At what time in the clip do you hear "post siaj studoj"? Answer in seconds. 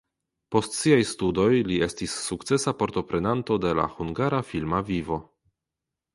0.53-1.51